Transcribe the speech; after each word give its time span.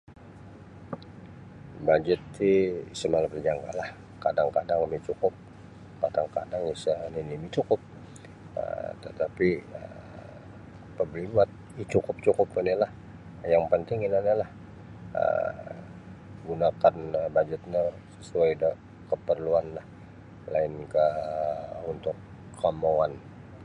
Bajet 1.85 2.21
ti 2.35 2.49
isa 2.93 3.07
malap 3.13 3.31
da 3.35 3.41
jangka 3.47 3.71
lah 3.79 3.89
kadang-kadang 4.23 4.81
micukup 4.91 5.33
kadang 6.01 6.27
-kadang 6.33 6.63
isa 6.75 6.93
nini 7.13 7.35
micukup 7.43 7.81
um 8.61 8.91
tetapi 9.03 9.49
um 9.79 10.89
apa 10.91 11.01
buli 11.11 11.25
buat 11.33 11.49
icukup-cukup 11.83 12.47
oni 12.59 12.73
lah 12.81 12.91
yang 13.53 13.65
penting 13.73 13.99
ino 14.07 14.19
ni' 14.25 14.35
lah 14.41 14.49
um 15.21 15.55
gunakan 16.49 16.95
bajet 17.35 17.61
no 17.73 17.81
sesuai 18.15 18.51
da 18.61 18.69
keperluanlah 19.09 19.85
lainkah 20.53 21.17
untuk 21.91 22.15
kemahuan. 22.61 23.11